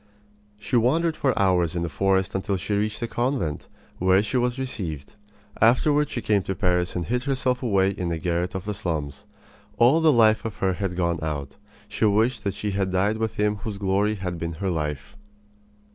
She 0.59 0.75
wandered 0.77 1.15
for 1.15 1.37
hours 1.37 1.75
in 1.75 1.83
the 1.83 1.87
forest 1.87 2.33
until 2.33 2.57
she 2.57 2.73
reached 2.75 3.03
a 3.03 3.07
convent, 3.07 3.67
where 3.99 4.23
she 4.23 4.35
was 4.35 4.57
received. 4.57 5.13
Afterward 5.61 6.09
she 6.09 6.23
came 6.23 6.41
to 6.41 6.55
Paris 6.55 6.95
and 6.95 7.05
hid 7.05 7.25
herself 7.25 7.61
away 7.61 7.91
in 7.91 8.11
a 8.11 8.17
garret 8.17 8.55
of 8.55 8.65
the 8.65 8.73
slums. 8.73 9.27
All 9.77 10.01
the 10.01 10.11
light 10.11 10.37
of 10.43 10.55
her 10.55 10.69
life 10.69 10.77
had 10.79 10.95
gone 10.95 11.19
out. 11.21 11.55
She 11.87 12.05
wished 12.05 12.43
that 12.45 12.55
she 12.55 12.71
had 12.71 12.91
died 12.91 13.17
with 13.17 13.35
him 13.35 13.57
whose 13.57 13.77
glory 13.77 14.15
had 14.15 14.39
been 14.39 14.53
her 14.53 14.71
life. 14.71 15.15